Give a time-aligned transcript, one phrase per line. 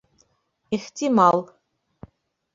[0.75, 1.37] Ихтимал